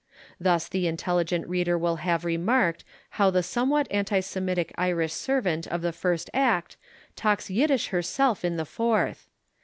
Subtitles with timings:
[0.39, 2.83] Thus the intelligent reader will have remarked
[3.21, 6.75] how the somewhat anti Semitic Irish servant of the first act
[7.15, 9.27] talks Yiddish herself in the fourth.